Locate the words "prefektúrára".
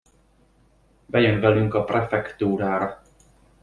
1.83-3.01